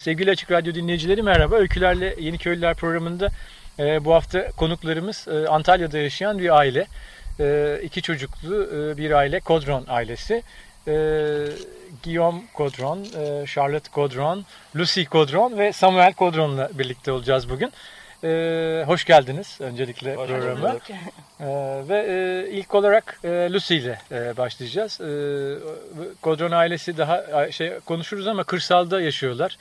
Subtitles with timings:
[0.00, 1.56] Sevgili Açık Radyo dinleyicileri merhaba.
[1.56, 3.28] Öykülerle Yeni Köylüler programında
[3.78, 6.86] e, bu hafta konuklarımız e, Antalya'da yaşayan bir aile.
[7.40, 10.42] E, iki çocuklu e, bir aile, Kodron ailesi.
[10.88, 10.92] E,
[12.04, 14.44] Guillaume Kodron, e, Charlotte Kodron,
[14.76, 17.72] Lucy Kodron ve Samuel Kodron'la birlikte olacağız bugün.
[18.24, 20.76] E, hoş geldiniz öncelikle Hoş programa.
[21.40, 21.46] Ee,
[21.88, 25.00] ve e, ilk olarak e, Lucy ile e, başlayacağız.
[25.00, 25.10] E,
[26.22, 29.56] Kodron ailesi daha e, şey konuşuruz ama kırsalda yaşıyorlar.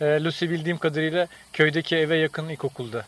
[0.00, 3.04] E, Lucy bildiğim kadarıyla köydeki eve yakın ilkokulda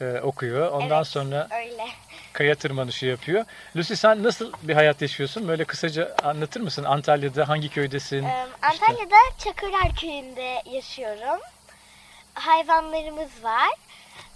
[0.00, 0.72] e, okuyor.
[0.72, 1.06] Ondan Evet.
[1.06, 1.86] sonra Öyle.
[2.32, 3.44] kaya tırmanışı yapıyor.
[3.76, 5.48] Lucy sen nasıl bir hayat yaşıyorsun?
[5.48, 6.84] Böyle kısaca anlatır mısın?
[6.84, 8.24] Antalya'da hangi köydesin?
[8.24, 11.40] Ee, Antalya'da Çakırlar Köyü'nde yaşıyorum.
[12.34, 13.70] Hayvanlarımız var.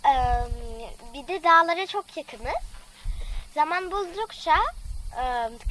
[0.04, 0.10] Ee,
[1.14, 2.62] bir de dağlara çok yakınız.
[3.54, 4.54] Zaman buldukça
[5.12, 5.22] e,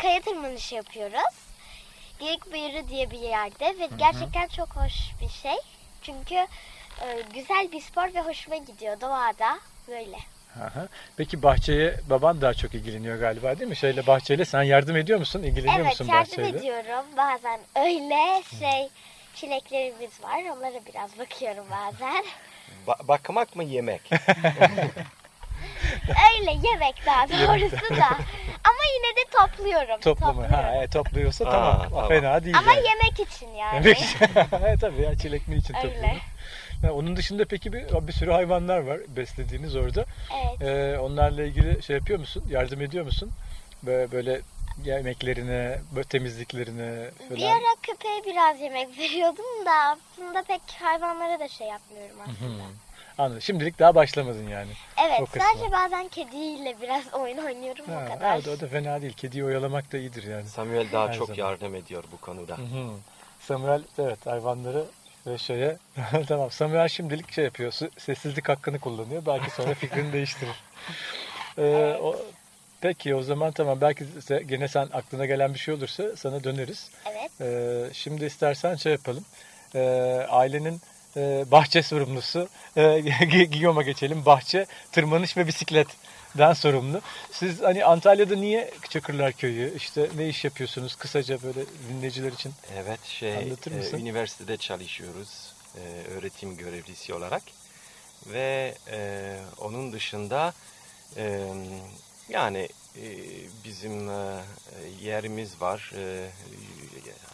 [0.01, 1.35] kaya tırmanışı yapıyoruz.
[2.19, 5.55] Geyik Bayırı diye bir yerde ve gerçekten çok hoş bir şey.
[6.09, 6.35] Çünkü
[7.01, 10.17] e, güzel bir spor ve hoşuma gidiyor doğada böyle.
[10.55, 10.87] Aha.
[11.17, 13.75] Peki bahçeye baban daha çok ilgileniyor galiba değil mi?
[13.75, 15.43] Şeyle bahçeyle sen yardım ediyor musun?
[15.43, 16.57] İlgileniyor evet musun yardım bahçeyle?
[16.57, 18.89] ediyorum bazen öyle şey
[19.35, 22.25] çileklerimiz var onlara biraz bakıyorum bazen.
[22.87, 24.01] Ba- bakmak mı yemek?
[26.39, 28.17] Öyle yemek daha doğrusu da.
[28.63, 30.01] Ama yine de topluyorum.
[30.01, 30.47] Toplamı.
[30.47, 31.89] Ha, evet, topluyorsa Aa, tamam.
[31.89, 32.07] tamam.
[32.07, 32.87] Fena değil Ama yani.
[32.87, 33.75] yemek için yani.
[33.75, 34.03] Yemek
[34.61, 35.87] evet, tabii ya çilekli için Öyle.
[35.87, 36.19] topluyorum.
[36.83, 40.05] Ya, onun dışında peki bir, bir sürü hayvanlar var beslediğiniz orada.
[40.33, 40.61] Evet.
[40.61, 42.43] Ee, onlarla ilgili şey yapıyor musun?
[42.49, 43.31] Yardım ediyor musun?
[43.83, 44.41] Böyle, böyle
[44.83, 47.51] yemeklerine, böyle temizliklerine Bir falan.
[47.51, 52.63] ara köpeğe biraz yemek veriyordum da aslında pek hayvanlara da şey yapmıyorum aslında.
[53.19, 53.41] Anladım.
[53.41, 54.71] Şimdilik daha başlamadın yani.
[55.07, 58.33] Evet O sadece bazen kediyle biraz oyun oynuyorum Ha, o kadar.
[58.35, 59.13] evet, o da fena değil.
[59.13, 60.45] Kediyi oyalamak da iyidir yani.
[60.49, 61.39] Samuel daha Her çok zaman.
[61.39, 62.57] yardım ediyor bu konuda.
[62.57, 62.89] Hı hı.
[63.39, 64.83] Samuel evet hayvanları
[65.27, 65.77] ve şeye
[66.27, 70.55] tamam Samuel şimdilik şey yapıyor sessizlik hakkını kullanıyor belki sonra fikrini değiştirir.
[71.57, 72.15] Ee, o,
[72.81, 76.89] peki o zaman tamam belki se- gene sen aklına gelen bir şey olursa sana döneriz.
[77.11, 77.31] Evet.
[77.41, 79.25] Ee, şimdi istersen şey yapalım
[79.75, 79.79] Ee,
[80.29, 80.81] ailenin
[81.17, 82.99] e, bahçe sorumlusu e,
[83.51, 87.01] Guillaume'a geçelim bahçe tırmanış ve bisikletten sorumlu.
[87.31, 91.59] Siz hani Antalya'da niye Çakırlar Köyü işte ne iş yapıyorsunuz kısaca böyle
[91.89, 93.97] dinleyiciler için Evet, şey, Anlatır e, mısın?
[93.97, 97.43] üniversitede çalışıyoruz e, öğretim görevlisi olarak
[98.27, 100.53] ve e, onun dışında
[101.17, 101.45] e,
[102.29, 102.88] yani e,
[103.65, 104.41] bizim e,
[105.01, 106.29] yerimiz var E,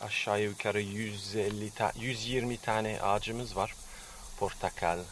[0.02, 3.76] aşağı yukarı 150 ta- 120 tane ağacımız var
[4.40, 5.04] portakal, e,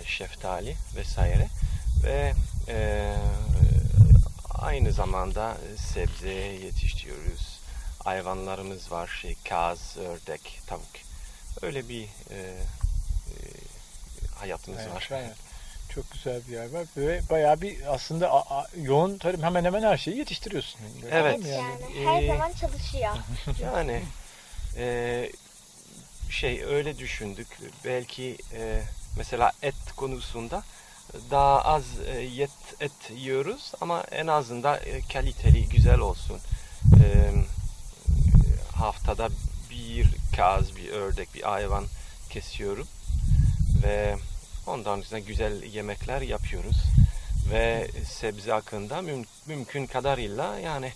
[0.00, 1.48] e, şeftali vesaire
[2.04, 2.34] ve
[4.54, 5.56] aynı zamanda
[5.92, 7.60] sebze yetiştiriyoruz.
[8.04, 10.86] Hayvanlarımız var, şey kaz, ördek, tavuk.
[11.62, 12.08] Öyle bir
[14.34, 15.08] hayatımız Evet, var.
[15.12, 15.36] evet.
[15.94, 19.82] Çok güzel bir yer var ve bayağı bir aslında a- a- yoğun tarım hemen hemen
[19.82, 20.80] her şeyi yetiştiriyorsun.
[21.04, 21.38] Öyle Evet.
[21.38, 23.14] mi Yani her Ee, zaman çalışıyor.
[23.62, 24.02] Yani
[24.76, 25.30] e,
[26.30, 27.46] şey öyle düşündük.
[27.84, 28.82] Belki e,
[29.18, 30.62] mesela et konusunda
[31.30, 36.38] daha az e, yet, et yiyoruz ama en azından e, kaliteli, güzel olsun.
[37.04, 37.30] E,
[38.76, 39.28] haftada
[39.70, 41.84] bir kaz, bir ördek, bir hayvan
[42.30, 42.88] kesiyorum
[43.82, 44.16] ve
[44.66, 46.76] ondan sonra güzel yemekler yapıyoruz
[47.50, 50.92] ve sebze hakkında müm- mümkün kadarıyla yani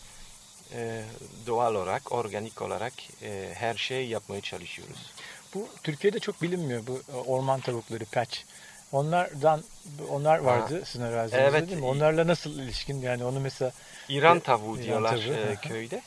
[0.75, 1.03] e,
[1.47, 5.12] doğal olarak, organik olarak e, her şeyi yapmaya çalışıyoruz.
[5.55, 8.38] Bu Türkiye'de çok bilinmiyor bu e, orman tavukları patch.
[8.93, 9.64] Onlardan
[10.11, 11.69] onlar vardı sizin arazinizde Evet.
[11.69, 11.87] değil mi?
[11.87, 13.73] Onlarla nasıl ilişkin yani onu mesela
[14.08, 16.02] İran E, tavuğu İran diyorlar tavuğu, e, köyde.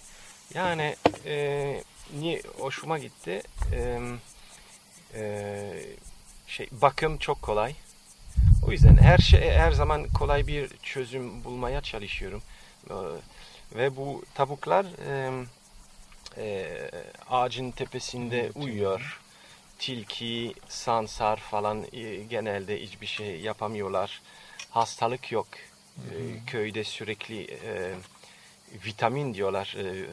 [0.53, 0.95] Yani
[1.25, 1.83] e,
[2.19, 3.41] niye hoşuma gitti.
[3.73, 3.99] E,
[5.13, 5.71] e,
[6.49, 7.75] şey bakım çok kolay.
[8.67, 12.41] O yüzden her şey her zaman kolay bir çözüm bulmaya çalışıyorum.
[12.89, 12.95] E,
[13.75, 15.31] ve bu tavuklar e,
[16.37, 16.67] e,
[17.29, 19.21] ağacın tepesinde uyuyor.
[19.79, 24.21] Tilki, sansar falan e, genelde hiçbir şey yapamıyorlar.
[24.69, 25.47] Hastalık yok.
[25.97, 26.15] E,
[26.47, 27.93] köyde sürekli e,
[28.85, 29.75] vitamin diyorlar.
[29.79, 30.05] e,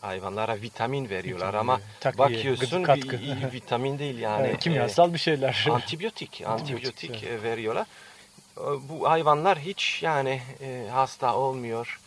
[0.00, 3.20] hayvanlara vitamin veriyorlar Vitamin, ama takviye, bakıyorsun katkı.
[3.20, 4.46] bir vitamin değil yani.
[4.46, 5.66] Evet, kimyasal bir şeyler.
[5.70, 7.86] antibiyotik, Antibiyotik, antibiyotik e, veriyorlar.
[8.88, 12.00] Bu hayvanlar hiç yani e, hasta olmuyor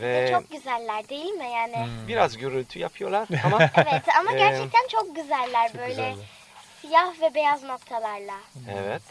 [0.00, 1.76] ve Çok güzeller değil mi yani?
[1.76, 2.08] Hmm.
[2.08, 6.16] biraz gürültü yapıyorlar ama Evet ama gerçekten çok güzeller Çok böyle güzeller.
[6.80, 8.34] siyah ve beyaz noktalarla.
[8.72, 9.02] Evet.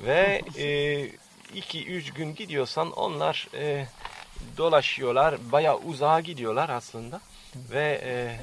[0.00, 0.66] Ve e,
[1.54, 3.86] iki üç gün gidiyorsan onlar e,
[4.56, 5.34] dolaşıyorlar.
[5.52, 7.20] Bayağı uzağa gidiyorlar aslında.
[7.70, 8.36] Ve e,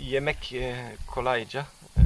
[0.00, 0.74] yemek e,
[1.06, 1.66] kolayca
[1.96, 2.02] e,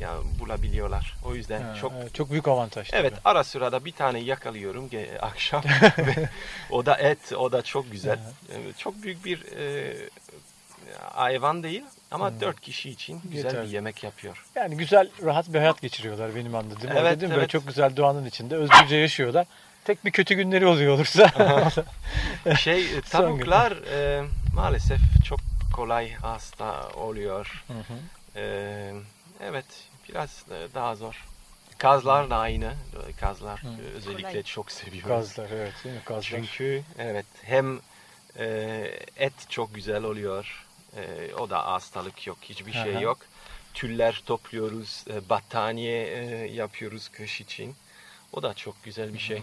[0.00, 1.16] yani bulabiliyorlar.
[1.24, 2.90] O yüzden Ha, çok evet, çok büyük avantaj.
[2.92, 3.20] Evet tabii.
[3.24, 5.62] ara sırada bir tane yakalıyorum ge- akşam.
[5.98, 6.28] Ve
[6.70, 8.18] o da et, o da çok güzel.
[8.52, 9.94] E, Çok büyük bir e,
[11.12, 13.64] hayvan değil ama dört kişi için güzel Yeter.
[13.64, 14.44] bir yemek yapıyor.
[14.54, 16.90] Yani güzel, rahat bir hayat geçiriyorlar benim anladığım.
[16.90, 17.34] Öyle Evet, değil mi?
[17.34, 17.50] Böyle evet.
[17.50, 19.46] çok güzel doğanın içinde özgürce yaşıyorlar.
[19.86, 21.30] Tek bir kötü günleri oluyor olursa.
[22.58, 24.24] Şey tavuklar e,
[24.54, 25.40] maalesef çok
[25.72, 27.64] kolay hasta oluyor.
[27.66, 27.98] Hı hı.
[28.36, 28.92] E,
[29.40, 29.64] evet
[30.08, 31.24] biraz e, daha zor.
[31.78, 32.72] Kazlar da aynı.
[33.20, 33.68] Kazlar Hı.
[33.68, 34.42] e, özellikle Kolay.
[34.42, 35.08] çok seviyorum.
[35.08, 36.02] Gazlar evet değil mi?
[36.06, 36.22] Gazlar.
[36.22, 37.80] Çünkü evet hem
[38.38, 38.46] e,
[39.16, 40.66] et çok güzel oluyor.
[40.96, 43.00] E, o da hastalık yok, hiçbir şey Aha.
[43.00, 43.18] yok.
[43.74, 47.74] Tüller topluyoruz, e, battaniye e, yapıyoruz kış için.
[48.36, 49.42] O da çok güzel bir şey.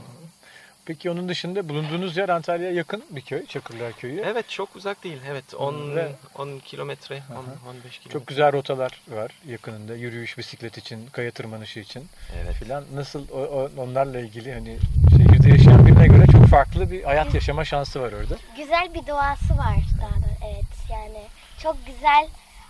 [0.85, 4.21] Peki onun dışında bulunduğunuz yer Antalya'ya yakın bir köy, Çakırlar Köyü.
[4.25, 5.17] Evet çok uzak değil.
[5.29, 7.39] Evet 10 Ve- 10 kilometre, Aha.
[7.39, 8.09] 10 15 kilometre.
[8.19, 9.95] Çok güzel rotalar var yakınında.
[9.95, 12.07] Yürüyüş, bisiklet için, kaya tırmanışı için
[12.43, 12.53] Evet.
[12.55, 12.83] filan.
[12.93, 14.77] Nasıl o, o- onlarla ilgili hani
[15.09, 18.35] şehirde yaşayan birine göre çok farklı bir hayat yaşama şansı var orada.
[18.57, 21.23] Güzel bir doğası var daha da evet yani
[21.59, 22.27] çok güzel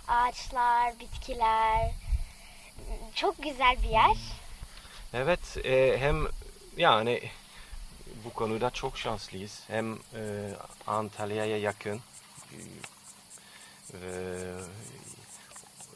[0.08, 1.90] ağaçlar, bitkiler.
[3.14, 4.16] Çok güzel bir yer.
[5.14, 6.26] Evet e, hem
[6.76, 7.22] yani
[8.24, 9.60] bu konuda çok şanslıyız.
[9.66, 10.50] Hem e,
[10.86, 12.00] Antalya'ya yakın
[12.52, 12.58] e,
[13.94, 14.42] ve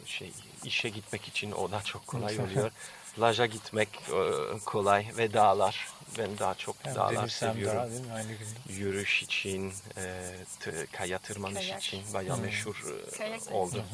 [0.06, 0.32] şey
[0.64, 2.70] işe gitmek için o da çok kolay oluyor.
[3.16, 5.88] Plaja gitmek e, kolay ve dağlar.
[6.18, 7.82] Ben daha çok Hem dağlar deniz seviyorum.
[7.82, 8.12] dağ değil mi?
[8.12, 8.58] Aynı günde.
[8.80, 11.84] Yürüyüş için, e, t- kaya tırmanış Kayak.
[11.84, 12.44] için bayağı Hmm.
[12.44, 13.84] meşhur e, Kayak oldu.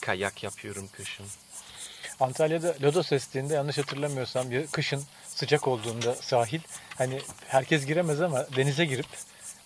[0.00, 1.26] Kayak yapıyorum kışın.
[2.20, 6.60] Antalya'da lodos estiğinde yanlış hatırlamıyorsam kışın sıcak olduğunda sahil
[6.98, 9.06] hani herkes giremez ama denize girip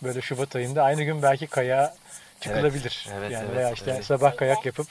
[0.02, 1.94] böyle Şubat ayında aynı gün belki kayağa
[2.40, 3.08] çıkılabilir.
[3.19, 4.02] evet, yani evet, veya işte öyle.
[4.02, 4.87] sabah kayak yapıp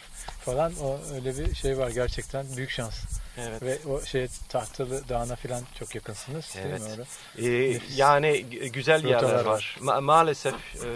[0.46, 2.96] falan o öyle bir şey var gerçekten büyük şans.
[3.38, 3.62] Evet.
[3.62, 6.80] Ve o şey Tahtalı Dağı'na falan çok yakınsınız Evet.
[6.80, 7.06] değil mi orada?
[7.48, 8.44] Ee, yani
[8.74, 9.52] güzel yerler Rotalar var.
[9.52, 9.78] var.
[9.81, 10.88] Ma- maalesef e,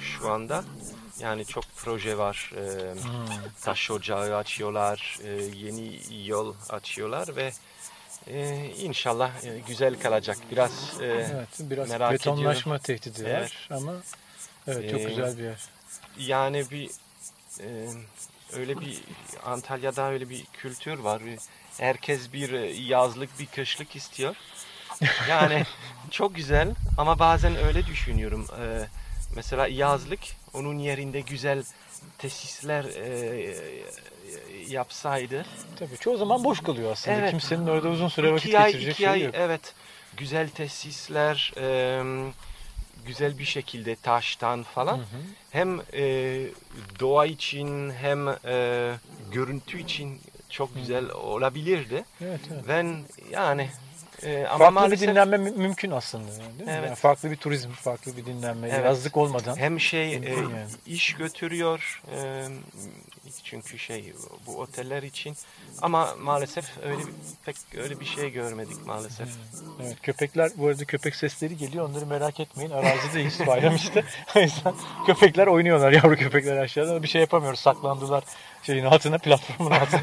[0.00, 0.64] şu anda
[1.22, 2.50] yani çok proje var.
[2.56, 3.26] E, Hmm.
[3.62, 5.28] taş ocağı açıyorlar, e,
[5.66, 7.52] yeni yol açıyorlar ve
[8.26, 10.38] e, inşallah e, güzel kalacak.
[10.50, 13.42] Biraz e, Evet, biraz merak betonlaşma tehdidi Evet.
[13.42, 13.92] var ama
[14.68, 15.60] evet çok Ee, güzel bir yer.
[16.18, 16.90] yani bir
[17.60, 17.88] e,
[18.52, 18.98] öyle bir
[19.46, 21.22] Antalya'da öyle bir kültür var.
[21.78, 24.36] Herkes bir e, yazlık bir kışlık istiyor.
[25.28, 25.62] Yani
[26.10, 28.46] çok güzel ama bazen öyle düşünüyorum.
[28.60, 28.86] E,
[29.36, 30.20] mesela yazlık
[30.56, 31.64] onun yerinde güzel
[32.18, 33.56] tesisler e,
[34.68, 35.44] yapsaydı.
[35.78, 37.16] Tabii çoğu zaman boş kalıyor aslında.
[37.16, 37.30] Evet.
[37.30, 39.34] Kimsenin orada uzun süre vakit iki ay, geçirecek iki şey ay, yok.
[39.38, 39.74] evet.
[40.16, 42.02] Güzel tesisler, e,
[43.06, 44.96] güzel bir şekilde taştan falan.
[44.98, 45.20] Hı hı.
[45.50, 46.42] Hem e,
[47.00, 48.94] doğa için hem e,
[49.30, 50.20] görüntü için
[50.50, 52.04] çok güzel olabilirdi.
[52.20, 52.64] Evet, evet.
[52.68, 52.96] Ben
[53.30, 53.70] yani
[54.22, 56.28] e, ama farklı maalesef bir dinlenme mü- mümkün aslında.
[56.30, 56.64] Değil mi?
[56.68, 56.86] Evet.
[56.86, 58.68] Yani farklı bir turizm, farklı bir dinlenme.
[58.68, 58.84] Evet.
[58.84, 59.56] Yazlık olmadan.
[59.56, 60.66] hem şey e, yani.
[60.86, 62.44] iş götürüyor e,
[63.44, 64.12] çünkü şey
[64.46, 65.36] bu oteller için
[65.82, 67.12] ama maalesef öyle bir-
[67.44, 69.28] pek öyle bir şey görmedik maalesef.
[69.82, 71.88] Evet, köpekler, bu arada köpek sesleri geliyor.
[71.88, 72.70] Onları merak etmeyin.
[72.70, 74.04] Arazideyiz bayram işte.
[74.36, 74.74] o yüzden
[75.06, 75.92] köpekler oynuyorlar.
[75.92, 77.02] Yavru köpekler aşağıda.
[77.02, 77.60] Bir şey yapamıyoruz.
[77.60, 78.24] Saklandılar
[78.62, 80.00] şeyin altına, platformun altına.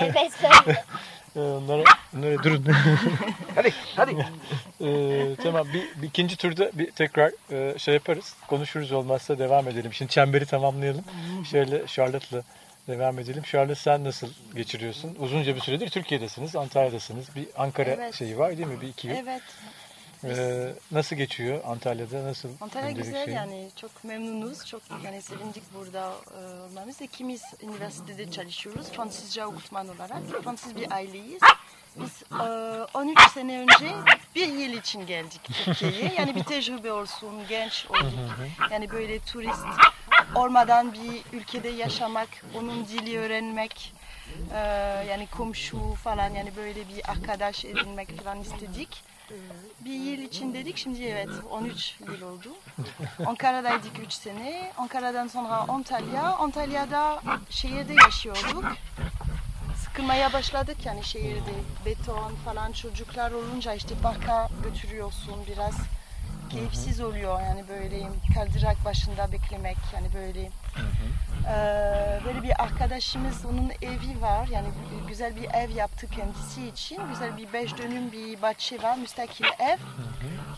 [0.00, 0.32] Evet
[0.66, 0.84] öyle.
[1.36, 1.84] Ee, onlara,
[2.16, 2.64] onlara durun.
[3.54, 4.26] Hadi hadi.
[4.80, 8.34] Ee, tamam bir, bir ikinci turda bir tekrar e, şey yaparız.
[8.48, 9.92] Konuşuruz olmazsa devam edelim.
[9.94, 11.04] Şimdi çemberi tamamlayalım.
[11.50, 12.42] Şöyle Charlotte'la
[12.88, 13.42] devam edelim.
[13.42, 15.16] Charlotte sen nasıl geçiriyorsun?
[15.18, 17.26] Uzunca bir süredir Türkiye'desiniz, Antalya'dasınız.
[17.36, 18.14] Bir Ankara Evet.
[18.14, 18.80] şeyi var değil mi?
[18.80, 19.14] Bir iki yıl.
[19.16, 19.42] Evet.
[20.28, 22.24] Ee, nasıl geçiyor Antalya'da?
[22.24, 22.48] Nasıl?
[22.60, 23.34] Antalya güzel şey?
[23.34, 24.66] yani çok memnunuz.
[24.66, 27.00] Çok yani sevindik burada e, olmamız.
[27.00, 30.18] İkimiz üniversitede çalışıyoruz Fransızca okutman olarak.
[30.44, 31.40] Fransız bir aileyiz.
[31.96, 32.44] Biz e,
[32.94, 33.92] 13 sene önce
[34.34, 36.12] bir yıl için geldik Türkiye'ye.
[36.18, 38.38] Yani bir tecrübe olsun, genç olduk.
[38.70, 39.64] Yani böyle turist
[40.34, 43.92] olmadan bir ülkede yaşamak, onun dili öğrenmek,
[44.54, 44.58] e,
[45.08, 49.02] yani komşu falan yani böyle bir arkadaş edinmek falan istedik.
[49.84, 52.56] Bir yıl için dedik şimdi evet 13 yıl oldu.
[53.26, 54.72] Ankara'daydık 3 sene.
[54.78, 56.22] Ankara'dan sonra Antalya.
[56.22, 58.64] Antalya'da şehirde yaşıyorduk.
[59.84, 61.52] Sıkılmaya başladık yani şehirde.
[61.86, 65.74] Beton falan çocuklar olunca işte parka götürüyorsun biraz.
[66.50, 67.40] Keyifsiz oluyor.
[67.40, 68.02] Yani böyle
[68.34, 70.50] kaldırak başında beklemek yani böyle.
[71.48, 74.48] Ee, böyle bir arkadaşımız onun evi var.
[74.52, 74.68] Yani
[75.08, 77.00] güzel bir ev yaptı kendisi için.
[77.10, 79.76] Güzel bir beş dönüm bir bahçe var müstakil ev.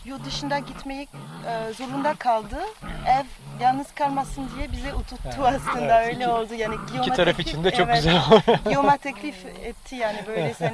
[0.05, 1.07] Yurt dışında gitmeyi
[1.47, 2.57] e, zorunda kaldı.
[3.07, 3.23] Ev
[3.63, 6.01] yalnız kalmasın diye bize oturttu aslında.
[6.01, 6.53] evet, öyle iki- oldu.
[6.53, 8.59] Yani İki taraf için de çok evet, güzel oldu.
[8.65, 10.73] Guillaume'a teklif etti yani böyle sen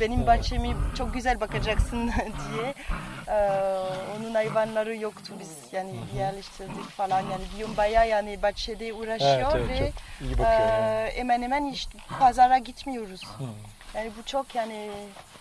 [0.00, 2.06] benim bahçemi çok güzel bakacaksın
[2.52, 2.74] diye.
[3.30, 3.50] Ee,
[4.16, 9.78] onun hayvanları yoktu biz yani yerleştirdik falan yani Guillaume bayağı yani bahçede uğraşıyor evet, ve
[9.78, 11.08] çok iyi bakıyor yani.
[11.08, 13.22] e, hemen hemen hiç pazara gitmiyoruz.
[13.38, 13.44] Hı.
[13.94, 14.90] Yani bu çok yani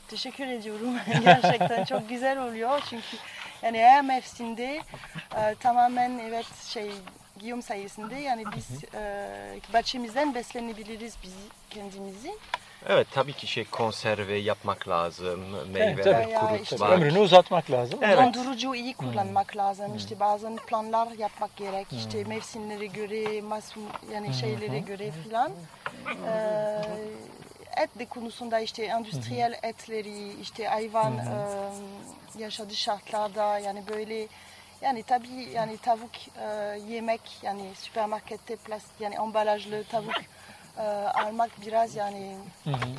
[0.08, 3.18] teşekkür ediyorum gerçekten çok güzel oluyor çünkü
[3.62, 4.82] yani her mevsimde
[5.36, 6.92] e, tamamen evet şey
[7.40, 9.30] Guillaume sayesinde yani biz e,
[9.74, 11.34] bahçemizden beslenebiliriz biz
[11.70, 12.32] kendimizi.
[12.88, 15.40] Evet tabii ki şey konserve yapmak lazım.
[15.72, 16.34] Meyveler tabii.
[16.34, 16.62] kurutmak.
[16.62, 18.00] İşte ömrünü uzatmak lazım.
[18.02, 18.18] Evet.
[18.18, 19.96] Dondurucu iyi kullanmak lazım.
[19.96, 21.88] İşte bazen planlar yapmak gerek.
[21.92, 23.84] İşte mevsimlere göre, masum
[24.14, 25.52] yani şeylere göre filan.
[26.28, 26.82] Ee,
[27.78, 31.36] et de konusunda işte endüstriyel etleri, işte hayvan e,
[32.38, 34.28] yaşadığı şartlarda yani böyle
[34.82, 40.16] yani tabii yani tavuk e, yemek yani süpermarkette plastik yani ambalajlı tavuk
[40.80, 42.36] e, almak biraz yani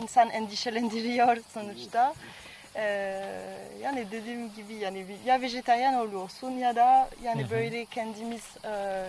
[0.02, 2.14] insan endişelendiriyor sonuçta.
[2.76, 3.22] Ee,
[3.82, 9.04] yani dediğim gibi yani ya vejetaryen oluyorsun ya da yani böyle kendimiz e,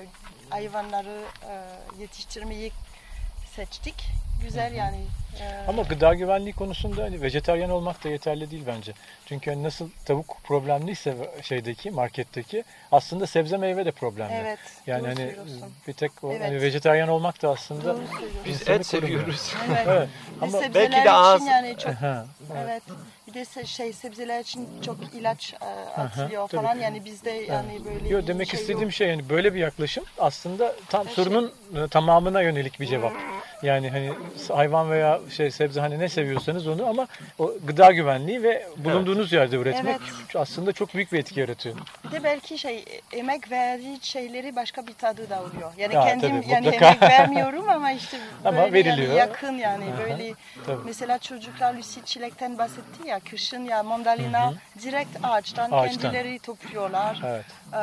[0.50, 1.54] hayvanları e,
[2.02, 2.72] yetiştirmeyi
[3.56, 4.06] seçtik.
[4.44, 4.98] Güzel yani.
[5.42, 8.94] e, Ama gıda güvenliği konusunda hani vejetaryen olmak da yeterli değil bence.
[9.26, 14.34] Çünkü hani nasıl tavuk problemliyse şeydeki marketteki aslında sebze meyve de problemli.
[14.34, 14.60] Evet.
[14.88, 15.74] Yani hani söylüyorsun.
[15.88, 16.42] bir tek o Evet.
[16.42, 17.96] hani vejetaryen olmak da aslında.
[18.46, 19.54] Biz et seviyoruz.
[19.70, 19.88] Evet.
[19.88, 20.08] Evet.
[20.42, 21.94] Ve Ama sebzeler belki de için az- yani çok
[22.64, 22.84] evet.
[23.28, 28.22] Bir de şey sebzeler için çok ilaç e, atılıyor falan yani bizde yani böyle Yo,
[28.22, 28.94] bir demek şey istediğim yok.
[28.94, 33.14] şey yani böyle bir yaklaşım aslında tam Her sorunun e, tamamına yönelik bir cevap.
[33.64, 34.12] Yani hani
[34.56, 37.08] hayvan veya şey sebze hani ne seviyorsanız onu ama
[37.40, 40.36] o gıda güvenliği ve bulunduğunuz yerde üretmek Evet.
[40.36, 41.76] aslında çok büyük bir etki yaratıyor.
[42.06, 45.72] Bir de belki şey emek verdiği şeyleri başka bir tadı da oluyor.
[45.78, 46.86] Yani Ya, kendim tabii, yani mutlaka.
[46.88, 49.08] emek vermiyorum ama işte Ama böyle veriliyor.
[49.08, 50.34] yani yakın yani böyle
[50.66, 50.82] tabii.
[50.86, 54.54] mesela çocuklar Lucy çilekten bahsetti ya kışın ya mandalina
[54.84, 56.02] direkt ağaçtan, Ağaçtan.
[56.12, 57.22] kendileri topluyorlar.
[57.26, 57.46] Evet.
[57.74, 57.78] Ee,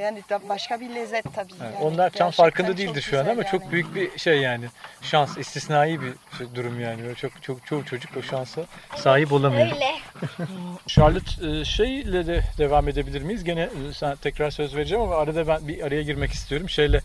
[0.00, 1.52] yani da başka bir lezzet tabii.
[1.62, 1.84] Evet, yani.
[1.84, 3.72] Onlar tam farkında çok değildir şu an ama çok yani.
[3.72, 4.64] büyük bir şey yani
[5.10, 7.02] şans, istisnai bir şey- durum yani.
[7.02, 8.62] Böyle çok çok çoğu çocuk o şansa
[8.96, 9.66] sahip olamıyor.
[9.66, 9.94] Öyle.
[10.86, 13.44] Charlotte e, şeyle de devam edebilir miyiz?
[13.44, 16.68] Gene e, sen tekrar söz vereceğim ama arada ben bir araya girmek istiyorum.
[16.68, 17.00] Şeyle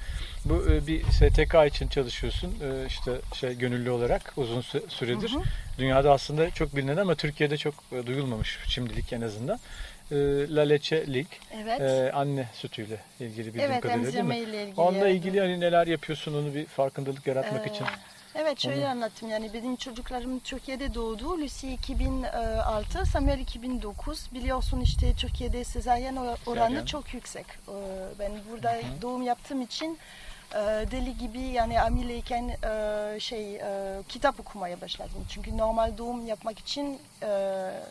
[0.46, 2.54] bu e, bir STK için çalışıyorsun
[2.88, 5.36] işte şey gönüllü olarak uzun sü- süredir.
[5.78, 7.74] Dünyada aslında çok bilinen ama Türkiye'de çok
[8.06, 9.60] duyulmamış şimdilik en azından.
[10.12, 10.16] E,
[10.56, 11.82] La Leche League Evet.
[11.82, 14.38] e, anne sütüyle ilgili bildiğim evet kadarıyla değil mi?
[14.38, 14.82] ile ilgili.
[14.82, 17.86] Onunla ilgili hani neler yapıyorsun onu bir farkındalık yaratmak Ee, için.
[18.36, 21.42] Evet şöyle anlattım yani benim çocuklarım Türkiye'de doğdu.
[21.42, 24.30] Lucy 2006, Samuel 2009.
[24.34, 26.86] Biliyorsun işte Türkiye'de sezaryen or- oranı Sezaryen.
[26.86, 27.46] çok yüksek.
[27.68, 27.72] Ee,
[28.20, 29.98] Ben burada doğum yaptığım için e,
[30.92, 33.64] deli gibi yani hamileyken e, şey e,
[34.10, 35.26] kitap okumaya başladım.
[35.30, 37.28] Çünkü normal doğum yapmak için e,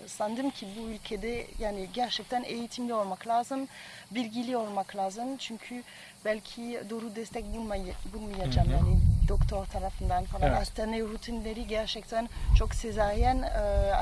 [0.07, 3.69] sandım ki bu ülkede yani gerçekten eğitimli olmak lazım,
[4.11, 5.37] bilgili olmak lazım.
[5.37, 5.83] Çünkü
[6.25, 8.97] belki doğru destek bulmay- bulmayacağım yani
[9.29, 10.49] doktor tarafından falan.
[10.49, 10.59] Evet.
[10.59, 13.43] Hastane rutinleri gerçekten çok sezaryen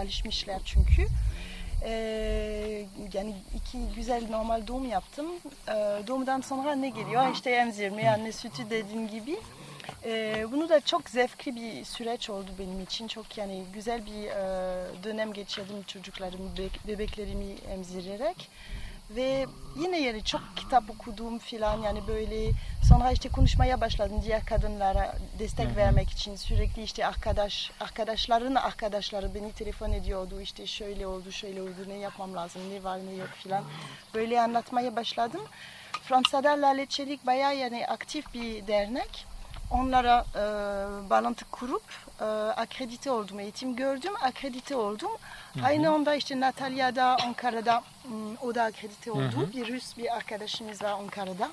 [0.00, 1.06] alışmışlar çünkü.
[1.84, 5.26] Ee, yani iki güzel normal doğum yaptım.
[5.68, 5.72] Ee,
[6.06, 7.32] doğumdan sonra ne geliyor?
[7.34, 9.36] İşte emzirme, anne sütü dediğin gibi.
[10.04, 13.08] Ee, bunu da çok zevkli bir süreç oldu benim için.
[13.08, 14.34] Çok yani güzel bir e,
[15.04, 18.48] dönem geçirdim çocuklarımı, bebek- bebeklerimi emzirerek.
[19.16, 22.50] Ve yine yani çok kitap okudum filan yani böyle
[22.88, 29.52] sonra işte konuşmaya başladım diğer kadınlara destek vermek için sürekli işte arkadaş arkadaşların arkadaşları beni
[29.52, 33.64] telefon ediyordu işte şöyle oldu şöyle oldu ne yapmam lazım ne var ne yok filan
[34.14, 35.42] böyle anlatmaya başladım.
[36.02, 39.26] Fransa'da Laleçelik bayağı yani aktif bir dernek.
[39.71, 40.40] Onlara e,
[41.11, 41.83] bağlantı kurup
[42.22, 42.24] e,
[42.56, 45.10] akredite oldum, eğitim gördüm, akredite oldum.
[45.64, 47.82] Aynı anda işte Natalya'da, Ankara'da
[48.42, 49.50] o da akredite oldu.
[49.54, 51.50] Bir Rus bir arkadaşımız var Ankara'da.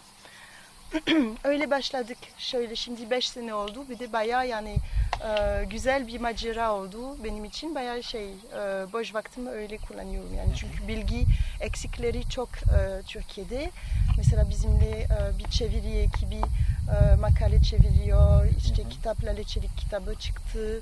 [1.43, 2.17] öyle başladık.
[2.37, 3.85] Şöyle şimdi 5 sene oldu.
[3.89, 4.75] Bir de bayağı yani
[5.23, 7.75] e, güzel bir macera oldu benim için.
[7.75, 8.57] Bayağı şey e,
[8.93, 10.53] boş vaktimi öyle kullanıyorum yani.
[10.55, 11.25] Çünkü bilgi
[11.61, 13.71] eksikleri çok e, Türkiye'de.
[14.17, 18.45] Mesela bizimle e, bir çeviri ekibi e, makale çeviriyor.
[18.57, 20.79] İşte kitaplarla çelik kitabı çıktı.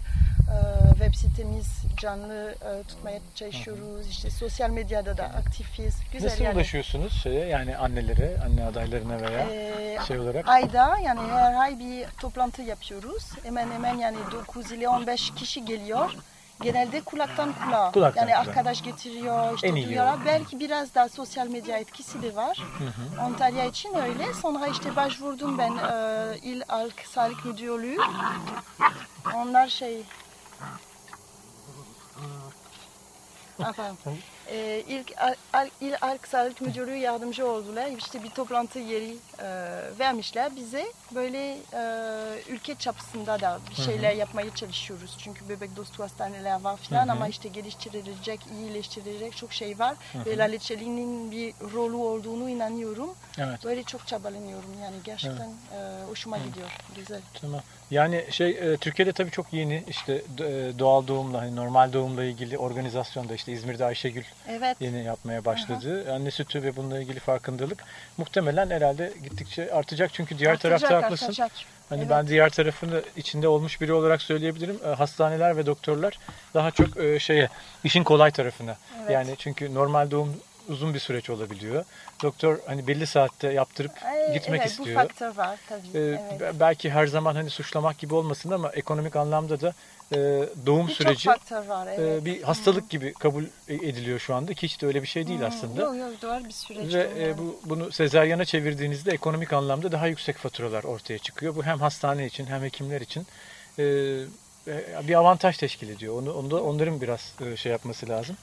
[0.47, 0.57] E,
[0.89, 4.07] web sitemiz canlı e, tutmaya çalışıyoruz.
[4.09, 5.95] İşte sosyal medyada da aktifiz.
[6.13, 6.55] Güzel Nasıl yani.
[6.55, 10.47] ulaşıyorsunuz şeye yani annelere, anne adaylarına veya Ee, şey olarak?
[10.47, 13.29] ayda yani her ay bir toplantı yapıyoruz.
[13.43, 16.11] Hemen hemen yani 9 ile 15 kişi geliyor.
[16.61, 17.91] Genelde kulaktan kulağa.
[17.91, 18.49] Kulaktan yani kulağa.
[18.49, 20.25] arkadaş getiriyor, işte En duyuyorlar.
[20.25, 22.63] Belki biraz daha sosyal medya etkisi de var.
[23.21, 24.33] Antalya için öyle.
[24.33, 27.97] Sonra işte başvurdum ben e, İl Halk Sağlık Müdürlüğü.
[29.35, 30.03] Onlar şey...
[33.63, 33.73] Ah,
[34.51, 35.13] Ee, ilk
[35.53, 37.87] Al- İl Halk Sağlık Müdürlüğü yardımcı oldular.
[37.97, 39.47] İşte bir toplantı yeri e,
[39.99, 40.85] vermişler bize.
[41.15, 41.81] Böyle e,
[42.49, 45.15] ülke çapısında da bir şeyler yapmaya çalışıyoruz.
[45.17, 47.11] Çünkü bebek dostu hastaneler var falan Hı hı.
[47.11, 49.95] ama işte geliştirilecek, iyileştirilecek çok şey var.
[50.25, 53.09] Ve Laleçeli'nin bir rolü olduğunu inanıyorum.
[53.37, 53.63] Evet.
[53.65, 56.67] Böyle çok çabalanıyorum yani gerçekten e, hoşuma gidiyor.
[56.95, 57.21] Güzel.
[57.41, 57.61] Tamam.
[57.91, 62.57] Yani şey e, Türkiye'de tabii çok yeni işte e, doğal doğumla hani normal doğumla ilgili
[62.57, 64.77] organizasyonda işte İzmir'de Ayşegül Evet.
[64.79, 66.13] yeni yapmaya başladı.
[66.13, 67.83] Anne sütü ve bununla ilgili farkındalık
[68.17, 71.25] muhtemelen herhalde gittikçe artacak çünkü diğer Artacak, tarafta haklısın.
[71.25, 71.51] artacak.
[71.89, 72.09] Hani Evet.
[72.09, 74.79] ben diğer tarafını içinde olmuş biri olarak söyleyebilirim.
[74.85, 76.19] E, Hastaneler ve doktorlar
[76.53, 77.49] daha çok e, şeye
[77.83, 78.77] işin kolay tarafına.
[79.01, 79.11] Evet.
[79.11, 80.35] Yani çünkü normal doğum
[80.69, 81.85] uzun bir süreç olabiliyor.
[82.23, 84.89] Doktor hani belli saatte yaptırıp Ay, gitmek evet, istiyor.
[84.99, 85.87] Bu faktör var tabii.
[85.97, 86.39] Ee, evet.
[86.41, 89.73] be- belki her zaman hani suçlamak gibi olmasın ama ekonomik anlamda da
[90.11, 90.17] e,
[90.65, 91.87] doğum Birçok süreci var.
[91.87, 92.25] e, Evet.
[92.25, 95.81] bir hastalık gibi kabul ediliyor şu anda ki hiç de öyle bir şey değil aslında.
[95.81, 96.93] Yok yok doğru bir süreç.
[96.93, 97.37] Ve e, yani.
[97.37, 101.55] bu bunu sezaryana çevirdiğinizde ekonomik anlamda daha yüksek faturalar ortaya çıkıyor.
[101.55, 103.27] Bu hem hastane için hem hekimler için
[103.79, 103.83] e,
[104.67, 106.21] e, bir avantaj teşkil ediyor.
[106.21, 108.35] Onu, onu da onların biraz e, şey yapması lazım,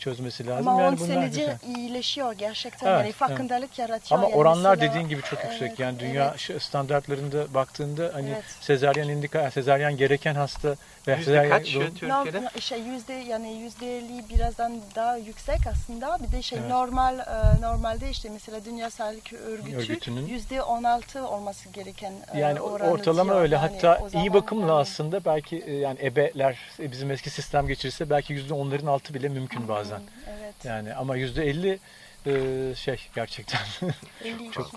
[0.00, 0.68] çözmesi lazım.
[0.68, 1.76] Ama yani 10 bunlar senece güzel.
[1.76, 2.86] iyileşiyor gerçekten.
[2.86, 4.20] Evet, yani farkındalık yaratıyor.
[4.20, 5.62] Ama yani oranlar mesela- dediğin gibi çok yüksek.
[5.68, 6.62] Evet, yani dünya evet.
[6.62, 8.44] standartlarında baktığında hani Evet.
[8.60, 10.68] sezaryen indika, sezaryen gereken hasta
[11.08, 12.42] ve Yüzde sezaryen kaç doğum- Türkiye'de?
[12.44, 16.18] No, şey yüzde yani yüzde elli birazdan daha yüksek aslında.
[16.26, 16.70] Bir de şey Evet.
[16.70, 22.38] normal e, normalde işte mesela Dünya Sağlık Örgütü Örgütünün- yüzde on altı olması gereken e,
[22.40, 23.42] yani oranı ortalama diyor.
[23.42, 23.54] öyle.
[23.54, 28.10] Yani Hatta zaman iyi bakımla yani- aslında belki e, yani ebeler bizim eski sistem geçirirse
[28.10, 29.87] belki yüzde onların altı bile mümkün bazen.
[30.28, 30.54] Evet.
[30.64, 31.78] Yani ama yüzde elli
[32.26, 33.60] e, şey gerçekten
[34.24, 34.70] 50 Çok-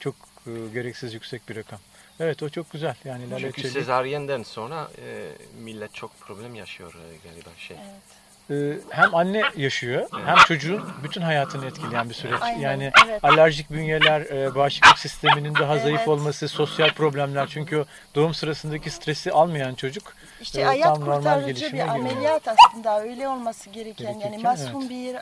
[0.00, 0.14] çok
[0.46, 1.80] e, gereksiz yüksek bir rakam.
[2.20, 2.94] Evet o çok güzel.
[3.04, 3.70] Yani Çünkü Laleçeli.
[3.70, 5.28] sezaryenden sonra e,
[5.62, 7.76] millet çok problem yaşıyor e, galiba şey.
[7.76, 8.23] Evet.
[8.50, 12.42] Ee, hem anne yaşıyor hem çocuğun bütün hayatını etkileyen bir süreç.
[12.42, 13.24] Aynen, yani evet.
[13.24, 16.08] alerjik bünyeler, e, bağışıklık sisteminin daha zayıf Evet.
[16.08, 17.46] olması, sosyal problemler.
[17.46, 21.88] Çünkü doğum sırasındaki stresi almayan çocuk İşte e, hayat tam normal gelişime bir girmiyor.
[22.12, 25.14] ameliyat aslında öyle olması gereken yani Gerekirken, masum bir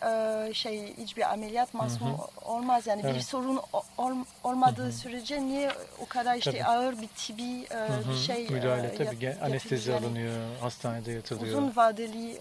[0.48, 3.24] e, şey hiçbir ameliyat masum olmaz yani bir Evet.
[3.24, 6.64] sorun o- ol- olmadığı sürece niye o kadar işte Tabii.
[6.64, 10.06] ağır bir tibi e, Hı hı, bir şey müdahale tabii yap- anestezi yani.
[10.06, 11.46] alınıyor, hastanede yatılıyor.
[11.46, 12.38] Uzun vadeli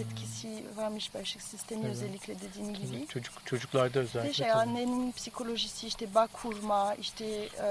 [0.00, 3.06] etkisi varmış bağışıklık sistemi özellikle dediğim gibi.
[3.06, 4.58] Çocuk çocuklarda özellikle şey tabii.
[4.58, 7.24] annenin psikolojisi işte bağ kurma işte
[7.62, 7.68] e,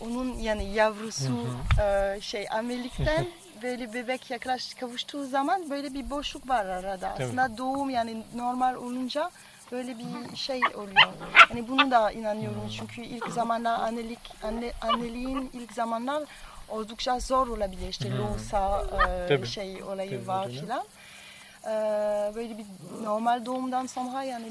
[0.00, 1.46] onun yani yavrusu
[1.82, 3.26] e, şey amelikten
[3.62, 7.14] böyle bebek yaklaş kavuştuğu zaman böyle bir boşluk var arada.
[7.14, 7.24] Tabii.
[7.24, 9.30] Aslında doğum yani normal olunca
[9.72, 11.12] böyle bir şey oluyor.
[11.50, 16.22] Yani bunu da inanıyorum çünkü ilk zamanlar annelik anne, anneliğin ilk zamanlar
[16.68, 17.88] oldukça zor olabilir.
[17.88, 19.46] İşte loğusa e, Tabii.
[19.46, 20.84] şey olayı Tabii, var filan.
[21.64, 21.70] E,
[22.34, 22.64] böyle bir
[23.04, 24.46] normal doğumdan sonra yani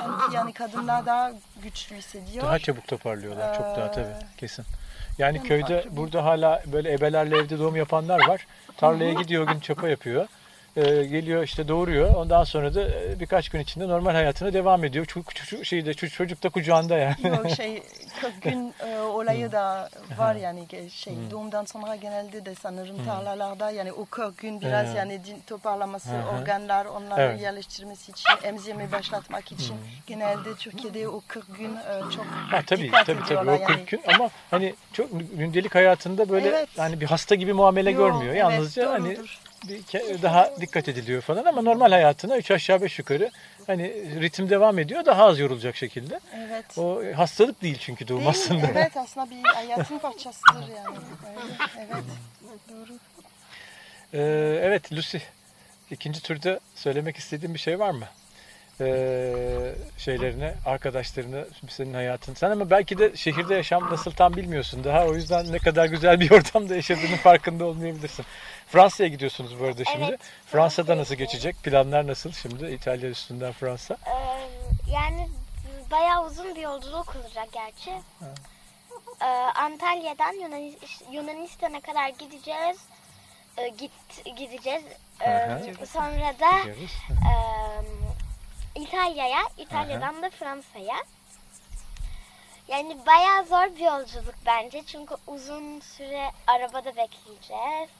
[0.00, 1.32] sanki yani kadınlar daha
[1.62, 2.44] güçlü hissediyor.
[2.44, 3.54] Daha çabuk toparlıyorlar.
[3.54, 4.64] Çok daha Ee, tabii kesin.
[5.18, 8.46] Yani köyde farklı burada hala böyle ebelerle evde doğum yapanlar var.
[8.76, 10.26] Tarlaya gidiyor gün çapa yapıyor.
[10.78, 12.14] Ee, geliyor işte doğuruyor.
[12.14, 15.04] Ondan sonra da e, birkaç gün içinde normal hayatına devam ediyor.
[15.04, 17.14] Çocuk, çocuk, şeyde, çocuk, da kucağında yani.
[17.28, 17.82] Yok şey
[18.20, 19.88] 40 gün e, olayı da
[20.18, 25.20] var yani şey doğumdan sonra genelde de sanırım tarlalarda yani o 40 gün biraz yani
[25.46, 27.40] toparlaması organlar onları Evet.
[27.42, 33.22] yerleştirmesi için emzirme başlatmak için genelde Türkiye'de o 40 gün e, çok Ha, tabii tabii
[33.28, 33.84] tabii o 40 yani.
[33.86, 36.68] gün ama hani çok gündelik hayatında böyle Evet.
[36.76, 38.24] hani bir hasta gibi muamele Yo, görmüyor.
[38.32, 39.24] evet, Yalnızca hani doğrudur.
[39.28, 39.47] ke-
[40.22, 43.30] daha dikkat ediliyor falan ama normal hayatına 3 aşağı 5 yukarı
[43.66, 43.84] hani
[44.20, 46.20] ritim devam ediyor daha az yorulacak şekilde.
[46.36, 46.78] Evet.
[46.78, 48.36] O hastalık değil çünkü doğum Değil mi?
[48.38, 48.66] aslında.
[48.66, 50.98] Evet aslında bir hayatın parçasıdır yani.
[51.28, 52.04] Öyle, evet.
[52.70, 52.98] Doğru.
[54.14, 54.18] Ee,
[54.62, 55.18] evet Lucy
[55.90, 58.06] ikinci turda söylemek istediğin bir şey var mı?
[58.80, 62.34] E, şeylerine, arkadaşlarına, senin hayatın.
[62.34, 65.06] Sen ama belki de şehirde yaşam nasıl tam bilmiyorsun daha.
[65.06, 68.24] O yüzden ne kadar güzel bir ortamda yaşadığının farkında olmayabilirsin.
[68.66, 70.04] Fransa'ya gidiyorsunuz bu arada şimdi.
[70.08, 71.56] Evet, Fransa'da nasıl geçecek?
[71.62, 72.66] Planlar nasıl şimdi?
[72.70, 73.96] İtalya üstünden Fransa.
[74.06, 74.10] Ee,
[74.92, 75.28] yani
[75.90, 77.90] bayağı uzun bir yolculuk olacak gerçi.
[79.22, 82.76] Ee, Antalya'dan Yunanis- Yunanistan'a kadar gideceğiz.
[83.58, 83.92] Ee, git
[84.36, 84.82] gideceğiz.
[85.26, 86.92] Ee, sonra da Gidiyoruz.
[87.10, 87.32] e,
[88.78, 90.96] İtalya'ya, İtalya'dan da Fransa'ya.
[92.68, 97.90] Yani bayağı zor bir yolculuk bence çünkü uzun süre arabada bekleyeceğiz.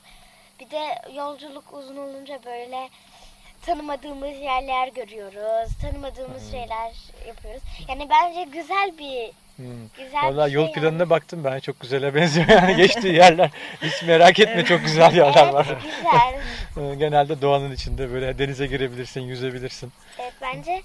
[0.61, 2.91] Bir de yolculuk uzun olunca böyle
[3.63, 6.95] tanımadığımız yerler görüyoruz, tanımadığımız şeyler
[7.27, 7.63] yapıyoruz.
[7.89, 9.67] Yani bence güzel bir Hmm.
[9.97, 13.51] güzel Valla bir yol şey planına baktım ben çok güzele benziyor yani geçtiği yerler
[13.83, 15.67] hiç merak etme çok güzel yerler evet, var.
[15.83, 16.41] güzel.
[16.93, 19.93] Ee, Genelde doğanın içinde böyle denize girebilirsin, yüzebilirsin.
[20.19, 20.83] Evet bence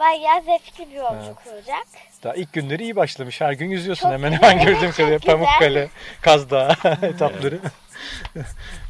[0.00, 1.86] bayağı zevkli bir yolculuk olacak.
[2.24, 3.40] Daha ilk günleri iyi başlamış.
[3.40, 5.18] Her gün yüzüyorsun Çok hemen güzel, hemen gördüğüm çok kadarıyla.
[5.18, 5.88] Pamukkale,
[6.20, 7.58] Kaz Dağı etapları.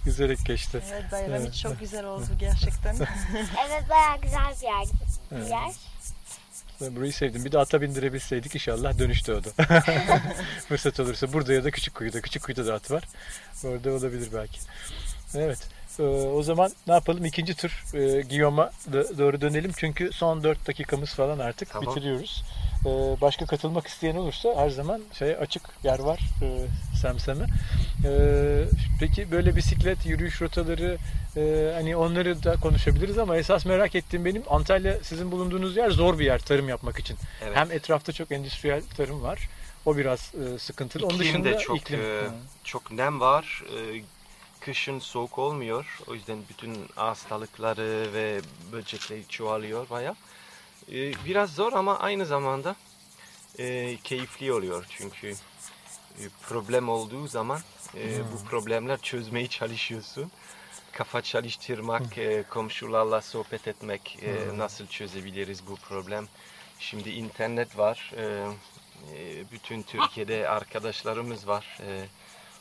[0.05, 0.81] Güzel geçti.
[0.93, 1.55] Evet bayram Evet.
[1.63, 2.97] çok güzel oldu gerçekten.
[3.69, 4.87] Evet bayağı güzel bir yer.
[5.31, 5.94] Bir yer.
[6.87, 7.45] Ben burayı sevdim.
[7.45, 9.51] Bir de ata bindirebilseydik inşallah dönüşte o da.
[10.69, 11.33] Fırsat olursa.
[11.33, 12.21] Burada ya da küçük kuyuda.
[12.21, 13.05] Küçük kuyuda da at var.
[13.65, 14.61] Orada olabilir belki.
[15.35, 15.59] Evet.
[15.99, 17.25] Ee, o zaman ne yapalım?
[17.25, 19.73] İkinci tur e, Guillaume'a doğru dönelim.
[19.77, 21.97] Çünkü son 4 dakikamız falan artık Tamam.
[21.97, 22.43] bitiriyoruz.
[22.87, 22.89] Ee,
[23.21, 26.47] başka katılmak isteyen olursa her zaman şey açık yer var e,
[27.01, 27.47] Semsem'e.
[28.05, 28.65] Ee,
[29.01, 30.97] peki böyle bisiklet, yürüyüş rotaları
[31.37, 36.19] e, hani onları da konuşabiliriz ama esas merak ettiğim benim Antalya sizin bulunduğunuz yer zor
[36.19, 37.17] bir yer tarım yapmak için.
[37.43, 37.57] Evet.
[37.57, 39.49] Hem etrafta çok endüstriyel tarım var.
[39.87, 41.07] O biraz e, sıkıntılı.
[41.07, 42.01] Onun İklim dışında de çok iklim.
[42.01, 42.23] e,
[42.65, 43.63] çok nem var.
[43.77, 44.03] E,
[44.65, 45.99] kışın soğuk olmuyor.
[46.07, 48.41] O yüzden bütün hastalıkları ve
[48.73, 50.15] böcekler çoğalıyor baya.
[50.93, 52.77] E, biraz zor ama aynı zamanda
[53.59, 55.29] e, keyifli oluyor çünkü
[56.19, 57.61] e, problem olduğu zaman
[57.95, 60.31] e, bu problemler çözmeye çalışıyorsun.
[60.93, 66.29] Kafa çalıştırmak, e, komşularla sohbet etmek, e, nasıl çözebiliriz bu problem.
[66.79, 68.13] Şimdi internet var.
[68.17, 68.47] E,
[69.53, 72.07] bütün Türkiye'de arkadaşlarımız var e,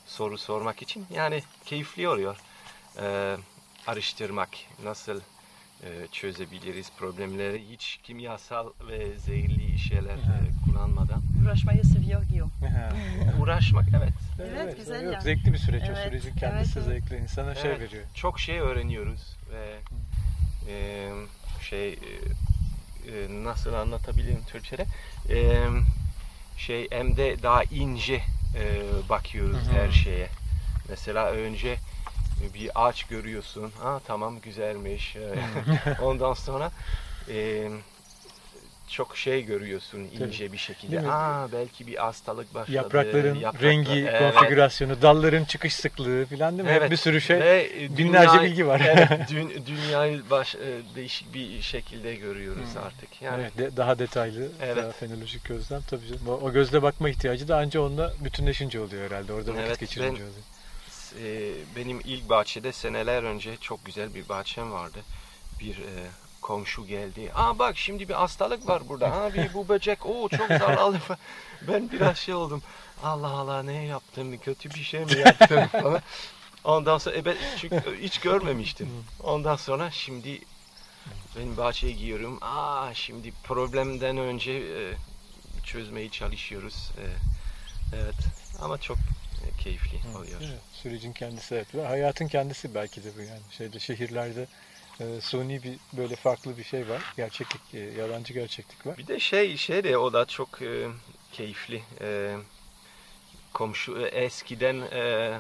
[0.06, 1.06] soru sormak için.
[1.14, 2.38] Yani keyifli oluyor
[3.02, 3.38] e,
[3.88, 4.50] araştırmak,
[4.84, 5.20] nasıl
[5.84, 11.22] e, çözebiliriz problemleri hiç kimyasal ve zehirli şeyler e, kullanmadan.
[11.44, 12.04] Uğraşmayı seviyor.
[12.62, 12.90] Ha.
[13.42, 14.14] Uğraşmak evet.
[14.40, 15.22] Evet, güzel yok, ya.
[15.22, 15.84] Zevkli bir süreç.
[15.84, 17.04] o Evet, sürecin kendisi evet, evet.
[17.08, 17.24] zevkli.
[17.24, 17.80] insana şey Evet.
[17.82, 18.04] veriyor.
[18.14, 19.80] Çok şey öğreniyoruz ve
[20.70, 21.10] e,
[21.62, 24.86] şey e, e, nasıl anlatabilirim Türkçe'de
[25.30, 25.68] E,
[26.58, 28.22] şey hem de daha ince
[28.56, 29.76] e, bakıyoruz Hı hı.
[29.76, 30.30] her şeye.
[30.90, 31.78] Mesela önce
[32.54, 33.72] bir ağaç görüyorsun.
[33.82, 35.18] Ha tamam güzelmiş.
[36.02, 36.72] Ondan sonra
[37.30, 37.70] e,
[38.94, 41.00] çok şey görüyorsun ince bir şekilde.
[41.12, 42.76] Aa belki bir hastalık başladı.
[42.76, 44.34] Yaprakların Yapraklar- rengi, Evet.
[44.36, 46.76] konfigürasyonu, dalların çıkış sıklığı falan değil mi?
[46.78, 46.92] Evet.
[46.92, 47.40] Bir sürü şey.
[47.40, 48.82] Ve binlerce dünya- bilgi var.
[48.86, 50.60] Evet, dü- dünyayı baş, e,
[50.96, 53.22] değişik bir şekilde görüyoruz artık.
[53.22, 54.78] Yani Evet, de- daha detaylı, Evet.
[54.78, 56.28] daha fenolojik gözlem tabii canım.
[56.28, 59.34] O, o gözle bakma ihtiyacı da anca onunla bütünleşince oluyor herhalde.
[59.34, 60.30] Orada vakit Evet, geçirince ben- oluyor.
[61.24, 65.00] e, benim ilk bahçede seneler önce çok güzel bir bahçem vardı.
[65.60, 65.92] Bir e,
[66.44, 67.32] komşu geldi.
[67.36, 69.12] Aa bak şimdi bir hastalık var burada.
[69.12, 70.06] Ha bir bu böcek.
[70.06, 71.00] Oo çok zararlı.
[71.68, 72.62] ben biraz şey oldum.
[73.04, 74.38] Allah Allah ne yaptım?
[74.38, 76.02] Kötü bir şey mi yaptım falan.
[76.64, 78.90] Ondan sonra e, ben çünkü hiç görmemiştim.
[79.24, 80.40] Ondan sonra şimdi
[81.38, 82.40] benim bahçeye giyiyorum.
[82.42, 84.94] Aa şimdi problemden önce e,
[85.64, 86.92] çözmeye çalışıyoruz.
[86.98, 87.04] E,
[87.96, 88.16] evet
[88.62, 90.42] ama çok e, keyifli oluyor.
[90.44, 91.76] Evet, sürecin kendisi evet.
[91.76, 93.42] Ve hayatın kendisi belki de bu yani.
[93.58, 94.48] Şeyde şehirlerde
[95.00, 97.02] e, suni bir böyle farklı bir şey var.
[97.18, 98.98] Gerçeklik, e, yalancı gerçeklik var.
[98.98, 100.88] Bir de şey şey de o da çok e,
[101.32, 101.84] keyifli.
[102.02, 102.38] E,
[103.54, 105.34] komşu e, eskiden e,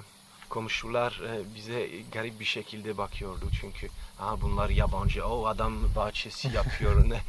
[0.53, 3.87] komşular e, bize garip bir şekilde bakıyordu çünkü
[4.17, 5.27] ha bunlar yabancı.
[5.27, 7.21] O adam bahçesi yapıyor ne.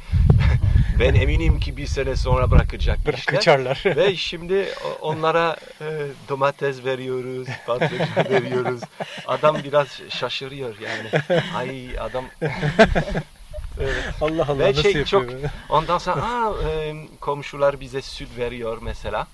[0.99, 3.35] ben eminim ki bir sene sonra bırakacak Bırak işler.
[3.35, 3.83] kaçarlar.
[3.85, 4.69] Ve şimdi
[5.01, 8.81] onlara e, domates veriyoruz, patlıcan veriyoruz.
[9.27, 11.39] Adam biraz şaşırıyor yani.
[11.55, 12.25] Ay adam
[13.81, 14.03] Evet.
[14.21, 15.05] Allah Allah Ve nasıl şey yapıyor?
[15.05, 15.51] çok-?
[15.69, 19.27] Ondan sonra aa, e, komşular bize süt veriyor mesela.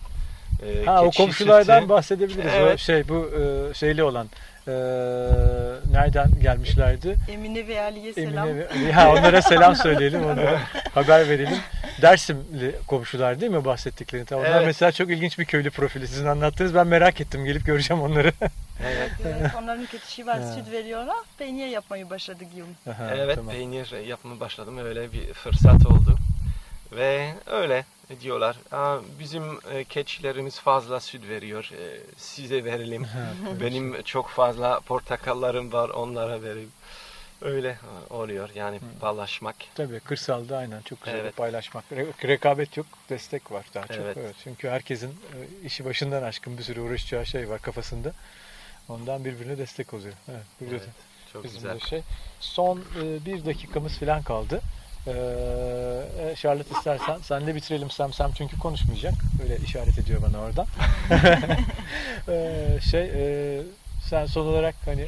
[0.66, 1.90] E, Ha o komşulardan sütü.
[1.90, 2.46] bahsedebiliriz.
[2.54, 2.80] O Evet.
[2.80, 4.28] şey bu e, şeyli olan
[4.68, 4.72] e,
[5.92, 7.16] nereden gelmişlerdi?
[7.32, 8.48] Emine ve Ali'ye selam.
[8.50, 10.60] Emine ve, ha, onlara selam söyleyelim, onlara
[10.94, 11.58] haber verelim.
[12.02, 14.28] Dersimli komşular değil mi bahsettiklerini?
[14.32, 14.66] Onlar Evet.
[14.66, 16.08] mesela çok ilginç bir köylü profili.
[16.08, 17.46] Sizin anlattığınız ben merak ettim.
[17.46, 18.32] Gelip göreceğim onları.
[18.86, 21.18] Evet Evet, onların keçisi var, süt veriyorlar.
[21.38, 22.74] Peynir yapmayı başladı Guillaume.
[22.90, 23.52] Aha, evet tamam.
[23.54, 24.78] peynir yapmaya başladım.
[24.86, 26.18] Öyle bir fırsat oldu.
[26.92, 27.86] Ve öyle
[28.22, 28.58] diyorlar.
[29.20, 31.72] Bizim e, keçilerimiz fazla süt veriyor.
[31.80, 33.08] e, size verelim.
[33.62, 35.90] Benim çok fazla portakallarım var.
[35.90, 36.72] Onlara vereyim.
[37.42, 37.78] Öyle
[38.10, 38.50] oluyor.
[38.56, 39.56] Yani paylaşmak.
[39.76, 41.38] Tabii kırsalda aynen çok güzel Evet.
[41.38, 41.84] paylaşmak.
[41.92, 43.98] Re- rekabet yok, destek var daha çok.
[43.98, 44.18] Evet.
[44.20, 44.36] Evet.
[44.44, 48.12] Çünkü herkesin e, işi başından aşkın bir sürü uğraşacağı şey var kafasında.
[48.90, 50.14] Ondan birbirine destek oluyor.
[50.30, 50.82] Evet, Evet,
[51.34, 51.76] Çok bizim güzel.
[51.76, 52.02] de şey.
[52.40, 54.62] Son e, bir dakikamız falan kaldı.
[55.08, 55.12] Ee,
[56.32, 59.14] e, Charlotte istersen senle bitirelim Sam Sam çünkü konuşmayacak.
[59.44, 60.68] Öyle işaret ediyor bana oradan.
[62.30, 63.62] Ee, şey e,
[64.10, 65.08] sen son olarak hani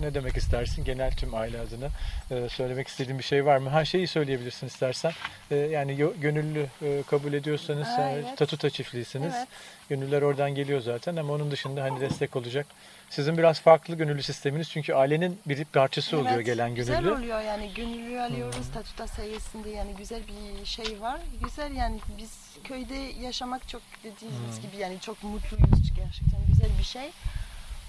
[0.00, 1.88] ne demek istersin genel tüm aile adına
[2.30, 3.68] e, söylemek istediğin bir şey var mı?
[3.68, 5.12] Ha şeyi söyleyebilirsin istersen.
[5.50, 8.38] E, yani gönüllü e, kabul ediyorsanız Aa, e, evet.
[8.38, 9.34] Tatuta çiftliysiniz.
[9.36, 9.48] Evet.
[9.88, 12.66] Gönüllüler oradan geliyor zaten ama onun dışında hani destek olacak.
[13.10, 17.14] Sizin biraz farklı gönüllü sisteminiz çünkü ailenin bir parçası oluyor Evet, gelen Güzel gönüllü.
[17.14, 20.20] oluyor yani gönüllü alıyoruz Tatuta sayesinde yani güzel
[20.60, 21.20] bir şey var.
[21.44, 22.30] Güzel yani biz
[22.64, 27.10] köyde yaşamak çok dediğiniz gibi yani çok mutluyuz gerçekten güzel bir şey.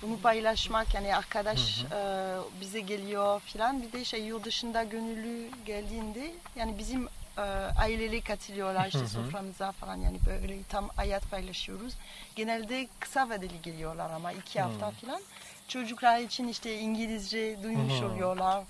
[0.02, 6.32] Bunu paylaşmak yani arkadaş e, bize geliyor filan bir de şey yurt dışında gönüllü geldiğinde
[6.56, 7.08] yani bizim
[7.38, 7.42] e,
[7.82, 11.94] aileleri katılıyorlar işte soframıza falan yani böyle tam hayat paylaşıyoruz.
[12.36, 15.22] Genelde kısa vadeli geliyorlar ama iki hafta filan.
[15.68, 18.06] Çocuklar için işte İngilizce duymuş Hı.
[18.06, 18.64] oluyorlar.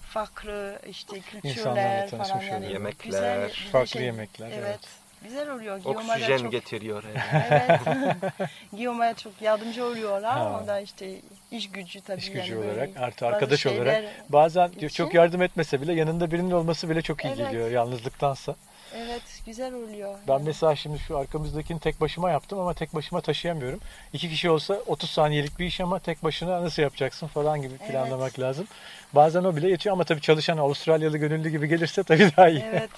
[0.00, 2.92] Farklı işte kültürler falan yani oluyor.
[3.04, 4.02] güzel Yemekler, bir farklı şey.
[4.02, 4.58] yemekler, Evet.
[4.66, 5.05] evet.
[5.24, 5.80] Güzel oluyor.
[5.84, 7.02] Oksijen çok, getiriyor.
[7.50, 7.80] Evet.
[8.72, 10.38] Guillaume'a çok yardımcı oluyorlar.
[10.38, 10.60] Ha.
[10.64, 11.14] O da işte
[11.50, 12.18] iş gücü tabii.
[12.20, 16.30] İş gücü yani olarak artı arkadaş şeyler olarak bazen için- çok yardım etmese bile yanında
[16.30, 17.38] birinin olması bile çok iyi Evet.
[17.38, 18.54] geliyor yalnızlıktansa.
[18.96, 20.14] Evet güzel oluyor.
[20.28, 20.44] Ben Yani.
[20.44, 23.80] mesela şimdi şu arkamızdakini tek başıma yaptım ama tek başıma taşıyamıyorum.
[24.12, 27.90] İki kişi olsa 30 saniyelik bir iş ama tek başına nasıl yapacaksın falan gibi Evet.
[27.90, 28.66] planlamak lazım.
[29.12, 32.64] Bazen o bile yetiyor ama tabii çalışan Avustralyalı gönüllü gibi gelirse tabii daha iyi.
[32.70, 32.90] Evet.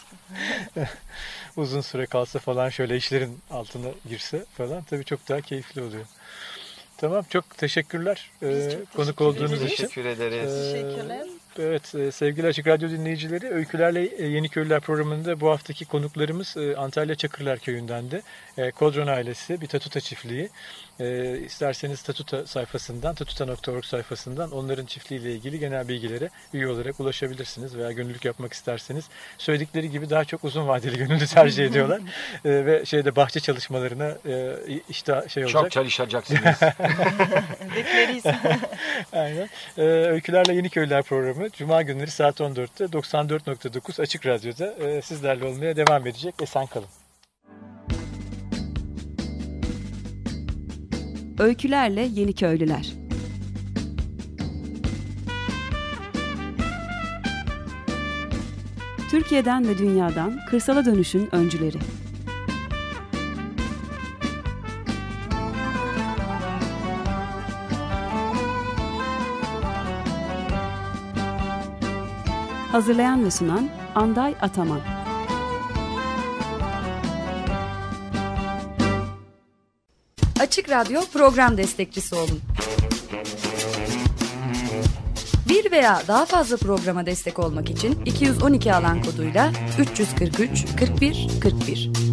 [1.56, 6.04] Uzun süre kalsa falan şöyle işlerin altına girse falan tabii çok daha keyifli oluyor.
[6.96, 9.72] Tamam çok teşekkürler Biz ee, çok konuk teşekkür olduğunuz ederiz.
[9.72, 9.84] için.
[9.86, 10.52] Teşekkür ederiz.
[10.52, 11.26] Ee, Teşekkürler.
[11.58, 16.76] Evet e, sevgili Açık Radyo dinleyicileri Öykülerle e, Yeni Köylüler programında bu haftaki konuklarımız e,
[16.76, 18.22] Antalya Çakırlar Köyü'nden de
[18.58, 20.50] e, Kodron ailesi bir Tatuta çiftliği.
[21.46, 28.24] İsterseniz Tatuta sayfasından, tatuta.org sayfasından onların çiftliğiyle ilgili genel bilgilere üye olarak ulaşabilirsiniz veya gönüllülük
[28.24, 29.04] yapmak isterseniz.
[29.38, 32.00] Söyledikleri gibi daha çok uzun vadeli gönüllü tercih ediyorlar.
[32.44, 34.16] Ve şeyde bahçe çalışmalarına
[34.88, 35.62] işte şey olacak.
[35.62, 36.42] Çok çalışacaksınız.
[37.76, 38.24] Bekleriz.
[39.12, 39.48] Aynen.
[40.10, 41.02] Öykülerle Yeni Köylüler
[41.52, 46.34] Cuma günleri saat 14'te 94.9 Açık Radyo'da e, sizlerle olmaya devam edecek.
[46.42, 46.88] Esen kalın.
[51.38, 52.92] Öykülerle Yeni Köylüler
[59.10, 61.78] Türkiye'den ve dünyadan kırsala dönüşün öncüleri.
[72.72, 74.80] Hazırlayan ve sunan Anday Ataman.
[80.40, 82.40] Açık Radyo program destekçisi olun.
[85.48, 92.07] Bir veya daha fazla programa destek olmak için 212 alan koduyla 343 41 41.